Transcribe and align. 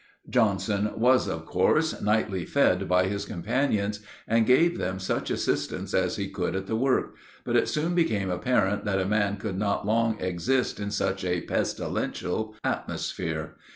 Johnson, 0.27 0.89
was, 0.97 1.27
of 1.27 1.45
course, 1.45 2.01
nightly 2.01 2.43
fed 2.43 2.87
by 2.89 3.05
his 3.05 3.23
companions, 3.23 3.99
and 4.27 4.47
gave 4.47 4.79
them 4.79 4.97
such 4.97 5.29
assistance 5.29 5.93
as 5.93 6.15
he 6.15 6.27
could 6.27 6.55
at 6.55 6.65
the 6.65 6.75
work; 6.75 7.13
but 7.45 7.55
it 7.55 7.67
soon 7.67 7.93
became 7.93 8.31
apparent 8.31 8.83
that 8.83 8.99
a 8.99 9.05
man 9.05 9.37
could 9.37 9.59
not 9.59 9.85
long 9.85 10.19
exist 10.19 10.79
in 10.79 10.89
such 10.89 11.23
a 11.23 11.41
pestilential 11.41 12.55
atmosphere. 12.63 13.57